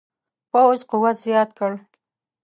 [0.51, 1.71] پوځ قوت زیات کړ.